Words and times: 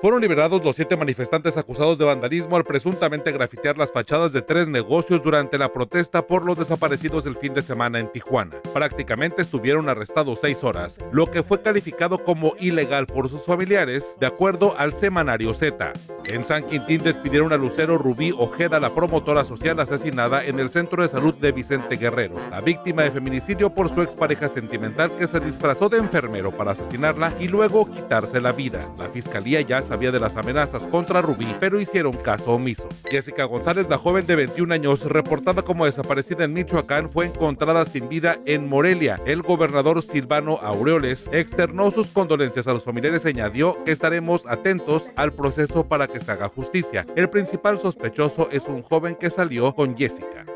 Fueron 0.00 0.20
liberados 0.20 0.64
los 0.64 0.76
siete 0.76 0.96
manifestantes 0.96 1.56
acusados 1.56 1.98
de 1.98 2.04
vandalismo 2.04 2.56
al 2.56 2.62
presuntamente 2.62 3.32
grafitear 3.32 3.76
las 3.76 3.90
fachadas 3.90 4.32
de 4.32 4.42
tres 4.42 4.68
negocios 4.68 5.24
durante 5.24 5.58
la 5.58 5.72
protesta 5.72 6.24
por 6.24 6.44
los 6.44 6.56
desaparecidos 6.56 7.26
el 7.26 7.34
fin 7.34 7.52
de 7.52 7.62
semana 7.62 7.98
en 7.98 8.12
Tijuana. 8.12 8.62
Prácticamente 8.72 9.42
estuvieron 9.42 9.88
arrestados 9.88 10.38
seis 10.40 10.62
horas, 10.62 11.00
lo 11.10 11.28
que 11.28 11.42
fue 11.42 11.62
calificado 11.62 12.22
como 12.22 12.54
ilegal 12.60 13.08
por 13.08 13.28
sus 13.28 13.44
familiares, 13.44 14.14
de 14.20 14.26
acuerdo 14.28 14.76
al 14.78 14.92
semanario 14.92 15.52
Z. 15.52 15.92
En 16.28 16.44
San 16.44 16.62
Quintín 16.62 17.02
despidieron 17.02 17.54
a 17.54 17.56
Lucero 17.56 17.96
Rubí 17.96 18.34
Ojeda, 18.36 18.78
la 18.78 18.94
promotora 18.94 19.46
social 19.46 19.80
asesinada 19.80 20.44
en 20.44 20.60
el 20.60 20.68
Centro 20.68 21.02
de 21.02 21.08
Salud 21.08 21.34
de 21.34 21.52
Vicente 21.52 21.96
Guerrero, 21.96 22.34
la 22.50 22.60
víctima 22.60 23.02
de 23.02 23.10
feminicidio 23.10 23.70
por 23.70 23.88
su 23.88 24.02
expareja 24.02 24.50
sentimental 24.50 25.10
que 25.16 25.26
se 25.26 25.40
disfrazó 25.40 25.88
de 25.88 25.96
enfermero 25.96 26.50
para 26.52 26.72
asesinarla 26.72 27.32
y 27.40 27.48
luego 27.48 27.86
quitarse 27.86 28.42
la 28.42 28.52
vida. 28.52 28.86
La 28.98 29.08
fiscalía 29.08 29.62
ya 29.62 29.80
sabía 29.80 30.12
de 30.12 30.20
las 30.20 30.36
amenazas 30.36 30.82
contra 30.82 31.22
Rubí, 31.22 31.48
pero 31.58 31.80
hicieron 31.80 32.12
caso 32.12 32.52
omiso. 32.52 32.90
Jessica 33.06 33.44
González, 33.44 33.88
la 33.88 33.96
joven 33.96 34.26
de 34.26 34.36
21 34.36 34.74
años, 34.74 35.06
reportada 35.06 35.62
como 35.62 35.86
desaparecida 35.86 36.44
en 36.44 36.52
Michoacán, 36.52 37.08
fue 37.08 37.24
encontrada 37.24 37.86
sin 37.86 38.06
vida 38.10 38.38
en 38.44 38.68
Morelia. 38.68 39.18
El 39.24 39.40
gobernador 39.40 40.02
Silvano 40.02 40.58
Aureoles 40.60 41.26
externó 41.32 41.90
sus 41.90 42.08
condolencias 42.08 42.68
a 42.68 42.74
los 42.74 42.84
familiares 42.84 43.24
y 43.24 43.28
añadió 43.28 43.82
que 43.84 43.92
estaremos 43.92 44.46
atentos 44.46 45.10
al 45.16 45.32
proceso 45.32 45.88
para 45.88 46.06
que 46.06 46.17
se 46.20 46.32
haga 46.32 46.48
justicia. 46.48 47.06
El 47.16 47.30
principal 47.30 47.78
sospechoso 47.78 48.48
es 48.50 48.66
un 48.66 48.82
joven 48.82 49.14
que 49.14 49.30
salió 49.30 49.74
con 49.74 49.96
Jessica 49.96 50.47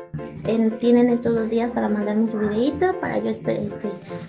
tienen 0.79 1.09
estos 1.09 1.35
dos 1.35 1.49
días 1.49 1.71
para 1.71 1.87
mandarme 1.87 2.27
su 2.27 2.37
videito 2.37 2.99
para 2.99 3.17
yo 3.19 3.29
este, 3.29 3.69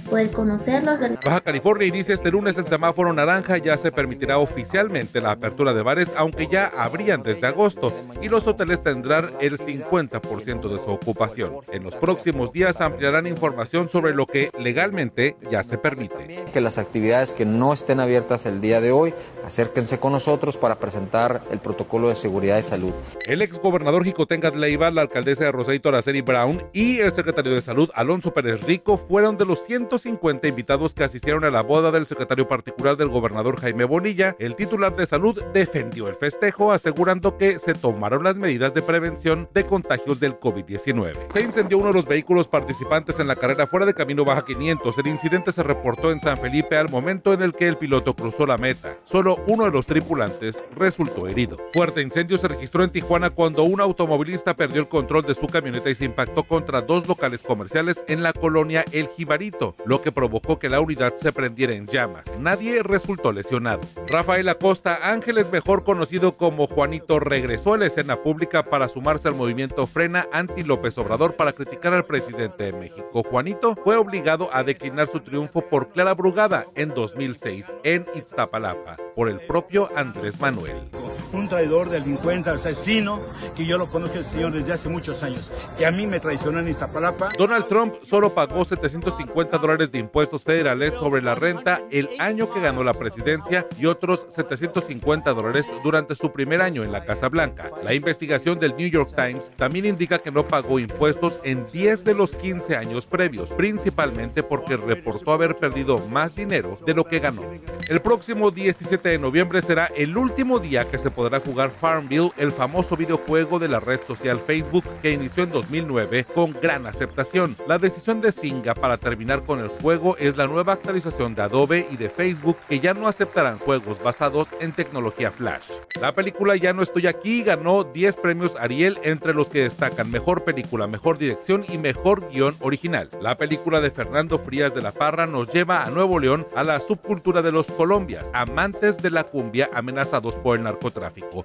poder 0.08 0.30
conocerlos. 0.30 1.00
Baja 1.24 1.40
California 1.40 1.88
inicia 1.88 2.14
este 2.14 2.30
lunes 2.30 2.56
el 2.56 2.66
semáforo 2.66 3.12
naranja, 3.12 3.58
ya 3.58 3.76
se 3.76 3.90
permitirá 3.90 4.38
oficialmente 4.38 5.20
la 5.20 5.32
apertura 5.32 5.72
de 5.72 5.82
bares, 5.82 6.14
aunque 6.16 6.46
ya 6.46 6.66
abrían 6.66 7.22
desde 7.22 7.46
agosto, 7.46 7.92
y 8.22 8.28
los 8.28 8.46
hoteles 8.46 8.82
tendrán 8.82 9.30
el 9.40 9.58
50% 9.58 10.68
de 10.68 10.78
su 10.78 10.90
ocupación. 10.90 11.56
En 11.72 11.82
los 11.82 11.96
próximos 11.96 12.52
días 12.52 12.80
ampliarán 12.80 13.26
información 13.26 13.88
sobre 13.88 14.14
lo 14.14 14.26
que 14.26 14.50
legalmente 14.58 15.36
ya 15.50 15.62
se 15.62 15.78
permite. 15.78 16.44
Que 16.52 16.60
las 16.60 16.78
actividades 16.78 17.30
que 17.30 17.44
no 17.44 17.72
estén 17.72 18.00
abiertas 18.00 18.46
el 18.46 18.60
día 18.60 18.80
de 18.80 18.92
hoy, 18.92 19.14
acérquense 19.44 19.98
con 19.98 20.12
nosotros 20.12 20.56
para 20.56 20.78
presentar 20.78 21.42
el 21.50 21.58
protocolo 21.58 22.08
de 22.08 22.14
seguridad 22.14 22.58
y 22.58 22.62
salud. 22.62 22.92
El 23.26 23.42
ex 23.42 23.58
gobernador 23.58 24.04
Jicotengas 24.04 24.54
Leiva, 24.54 24.90
la 24.90 25.02
alcaldesa 25.02 25.44
de 25.44 25.52
Rosarito 25.52 25.90
Araceli 26.04 26.20
Brown 26.20 26.62
y 26.74 26.98
el 26.98 27.12
secretario 27.14 27.54
de 27.54 27.62
Salud 27.62 27.90
Alonso 27.94 28.34
Pérez 28.34 28.60
Rico 28.60 28.98
fueron 28.98 29.38
de 29.38 29.46
los 29.46 29.64
150 29.64 30.46
invitados 30.46 30.92
que 30.92 31.02
asistieron 31.02 31.44
a 31.44 31.50
la 31.50 31.62
boda 31.62 31.90
del 31.90 32.06
secretario 32.06 32.46
particular 32.46 32.98
del 32.98 33.08
gobernador 33.08 33.58
Jaime 33.58 33.84
Bonilla. 33.84 34.36
El 34.38 34.54
titular 34.54 34.94
de 34.94 35.06
salud 35.06 35.42
defendió 35.54 36.10
el 36.10 36.16
festejo 36.16 36.72
asegurando 36.72 37.38
que 37.38 37.58
se 37.58 37.72
tomaron 37.72 38.22
las 38.22 38.36
medidas 38.36 38.74
de 38.74 38.82
prevención 38.82 39.48
de 39.54 39.64
contagios 39.64 40.20
del 40.20 40.38
COVID-19. 40.38 41.32
Se 41.32 41.40
incendió 41.40 41.78
uno 41.78 41.88
de 41.88 41.94
los 41.94 42.06
vehículos 42.06 42.48
participantes 42.48 43.18
en 43.18 43.26
la 43.26 43.36
carrera 43.36 43.66
fuera 43.66 43.86
de 43.86 43.94
Camino 43.94 44.26
Baja 44.26 44.44
500. 44.44 44.98
El 44.98 45.06
incidente 45.06 45.52
se 45.52 45.62
reportó 45.62 46.12
en 46.12 46.20
San 46.20 46.36
Felipe 46.36 46.76
al 46.76 46.90
momento 46.90 47.32
en 47.32 47.40
el 47.40 47.54
que 47.54 47.66
el 47.66 47.78
piloto 47.78 48.14
cruzó 48.14 48.44
la 48.44 48.58
meta. 48.58 48.98
Solo 49.04 49.42
uno 49.46 49.64
de 49.64 49.70
los 49.70 49.86
tripulantes 49.86 50.62
resultó 50.76 51.28
herido. 51.28 51.56
Fuerte 51.72 52.02
incendio 52.02 52.36
se 52.36 52.48
registró 52.48 52.84
en 52.84 52.90
Tijuana 52.90 53.30
cuando 53.30 53.62
un 53.62 53.80
automovilista 53.80 54.54
perdió 54.54 54.82
el 54.82 54.88
control 54.88 55.24
de 55.24 55.34
su 55.34 55.46
camioneta 55.46 55.93
se 55.94 56.04
impactó 56.04 56.44
contra 56.44 56.82
dos 56.82 57.06
locales 57.06 57.42
comerciales 57.42 58.04
en 58.08 58.22
la 58.22 58.32
colonia 58.32 58.84
El 58.92 59.08
Jibarito, 59.08 59.74
lo 59.84 60.02
que 60.02 60.12
provocó 60.12 60.58
que 60.58 60.68
la 60.68 60.80
unidad 60.80 61.14
se 61.16 61.32
prendiera 61.32 61.74
en 61.74 61.86
llamas. 61.86 62.24
Nadie 62.38 62.82
resultó 62.82 63.32
lesionado. 63.32 63.82
Rafael 64.06 64.48
Acosta 64.48 65.10
Ángeles, 65.10 65.50
mejor 65.50 65.84
conocido 65.84 66.36
como 66.36 66.66
Juanito, 66.66 67.20
regresó 67.20 67.74
a 67.74 67.78
la 67.78 67.86
escena 67.86 68.16
pública 68.22 68.64
para 68.64 68.88
sumarse 68.88 69.28
al 69.28 69.34
movimiento 69.34 69.86
Frena 69.86 70.26
anti 70.32 70.62
López 70.62 70.96
Obrador 70.98 71.36
para 71.36 71.52
criticar 71.52 71.92
al 71.92 72.04
presidente 72.04 72.64
de 72.64 72.72
México. 72.72 73.22
Juanito 73.22 73.76
fue 73.82 73.96
obligado 73.96 74.48
a 74.52 74.62
declinar 74.62 75.06
su 75.06 75.20
triunfo 75.20 75.62
por 75.68 75.90
Clara 75.90 76.14
Brugada 76.14 76.66
en 76.74 76.90
2006 76.90 77.76
en 77.84 78.06
Iztapalapa 78.14 78.96
por 79.14 79.28
el 79.28 79.40
propio 79.40 79.88
Andrés 79.96 80.40
Manuel 80.40 81.03
un 81.34 81.48
traidor, 81.48 81.90
delincuente, 81.90 82.50
asesino, 82.50 83.20
que 83.56 83.66
yo 83.66 83.78
lo 83.78 83.86
conozco 83.86 84.18
el 84.18 84.24
señor 84.24 84.52
desde 84.52 84.72
hace 84.72 84.88
muchos 84.88 85.22
años, 85.22 85.50
que 85.76 85.86
a 85.86 85.90
mí 85.90 86.06
me 86.06 86.20
traicionó 86.20 86.60
en 86.60 86.68
Iztapalapa. 86.68 87.30
Donald 87.36 87.66
Trump 87.66 87.94
solo 88.02 88.34
pagó 88.34 88.64
750 88.64 89.58
dólares 89.58 89.90
de 89.92 89.98
impuestos 89.98 90.44
federales 90.44 90.94
sobre 90.94 91.22
la 91.22 91.34
renta 91.34 91.80
el 91.90 92.08
año 92.18 92.52
que 92.52 92.60
ganó 92.60 92.84
la 92.84 92.94
presidencia 92.94 93.66
y 93.78 93.86
otros 93.86 94.26
750 94.28 95.32
dólares 95.32 95.66
durante 95.82 96.14
su 96.14 96.32
primer 96.32 96.62
año 96.62 96.82
en 96.82 96.92
la 96.92 97.04
Casa 97.04 97.28
Blanca. 97.28 97.70
La 97.82 97.94
investigación 97.94 98.58
del 98.58 98.76
New 98.76 98.88
York 98.88 99.12
Times 99.16 99.50
también 99.56 99.86
indica 99.86 100.18
que 100.18 100.30
no 100.30 100.46
pagó 100.46 100.78
impuestos 100.78 101.40
en 101.42 101.66
10 101.72 102.04
de 102.04 102.14
los 102.14 102.34
15 102.34 102.76
años 102.76 103.06
previos, 103.06 103.50
principalmente 103.50 104.42
porque 104.42 104.76
reportó 104.76 105.32
haber 105.32 105.56
perdido 105.56 105.98
más 106.08 106.34
dinero 106.34 106.78
de 106.86 106.94
lo 106.94 107.04
que 107.04 107.18
ganó. 107.18 107.42
El 107.88 108.00
próximo 108.00 108.50
17 108.50 109.08
de 109.08 109.18
noviembre 109.18 109.60
será 109.62 109.86
el 109.96 110.16
último 110.16 110.58
día 110.58 110.88
que 110.90 110.98
se 110.98 111.10
podrá 111.10 111.23
podrá 111.24 111.40
jugar 111.40 111.70
Farmville, 111.70 112.32
el 112.36 112.52
famoso 112.52 112.98
videojuego 112.98 113.58
de 113.58 113.66
la 113.66 113.80
red 113.80 113.98
social 114.06 114.38
Facebook 114.38 114.84
que 115.00 115.12
inició 115.12 115.44
en 115.44 115.52
2009 115.52 116.26
con 116.34 116.52
gran 116.52 116.86
aceptación. 116.86 117.56
La 117.66 117.78
decisión 117.78 118.20
de 118.20 118.30
Singa 118.30 118.74
para 118.74 118.98
terminar 118.98 119.42
con 119.42 119.58
el 119.60 119.68
juego 119.68 120.18
es 120.18 120.36
la 120.36 120.46
nueva 120.46 120.74
actualización 120.74 121.34
de 121.34 121.40
Adobe 121.40 121.86
y 121.90 121.96
de 121.96 122.10
Facebook 122.10 122.58
que 122.68 122.78
ya 122.78 122.92
no 122.92 123.08
aceptarán 123.08 123.56
juegos 123.56 124.02
basados 124.02 124.48
en 124.60 124.72
tecnología 124.72 125.30
Flash. 125.30 125.64
La 125.98 126.12
película 126.12 126.56
Ya 126.56 126.74
no 126.74 126.82
estoy 126.82 127.06
aquí 127.06 127.42
ganó 127.42 127.84
10 127.84 128.16
premios 128.16 128.54
Ariel 128.56 128.98
entre 129.02 129.32
los 129.32 129.48
que 129.48 129.62
destacan 129.62 130.10
Mejor 130.10 130.44
Película, 130.44 130.86
Mejor 130.86 131.16
Dirección 131.16 131.64
y 131.70 131.78
Mejor 131.78 132.28
Guión 132.28 132.54
Original. 132.60 133.08
La 133.22 133.38
película 133.38 133.80
de 133.80 133.90
Fernando 133.90 134.36
Frías 134.36 134.74
de 134.74 134.82
la 134.82 134.92
Parra 134.92 135.26
nos 135.26 135.50
lleva 135.50 135.84
a 135.84 135.90
Nuevo 135.90 136.18
León 136.18 136.46
a 136.54 136.64
la 136.64 136.80
subcultura 136.80 137.40
de 137.40 137.52
los 137.52 137.68
colombias, 137.68 138.30
amantes 138.34 139.00
de 139.00 139.08
la 139.08 139.24
cumbia 139.24 139.70
amenazados 139.72 140.34
por 140.34 140.58
el 140.58 140.62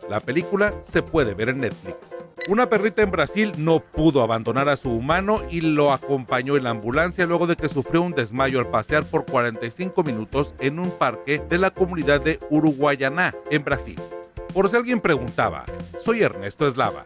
La 0.09 0.19
película 0.19 0.73
se 0.83 1.01
puede 1.01 1.33
ver 1.33 1.49
en 1.49 1.61
Netflix. 1.61 2.15
Una 2.47 2.67
perrita 2.67 3.01
en 3.01 3.11
Brasil 3.11 3.51
no 3.57 3.79
pudo 3.79 4.23
abandonar 4.23 4.69
a 4.69 4.77
su 4.77 4.91
humano 4.91 5.41
y 5.49 5.61
lo 5.61 5.91
acompañó 5.91 6.57
en 6.57 6.63
la 6.63 6.71
ambulancia 6.71 7.25
luego 7.25 7.47
de 7.47 7.55
que 7.55 7.67
sufrió 7.67 8.01
un 8.01 8.13
desmayo 8.13 8.59
al 8.59 8.69
pasear 8.69 9.05
por 9.05 9.25
45 9.25 10.03
minutos 10.03 10.55
en 10.59 10.79
un 10.79 10.91
parque 10.91 11.41
de 11.47 11.57
la 11.57 11.71
comunidad 11.71 12.21
de 12.21 12.39
Uruguayaná, 12.49 13.35
en 13.51 13.63
Brasil. 13.63 13.99
Por 14.53 14.69
si 14.69 14.75
alguien 14.75 14.99
preguntaba, 14.99 15.65
soy 15.99 16.23
Ernesto 16.23 16.67
Eslava. 16.67 17.05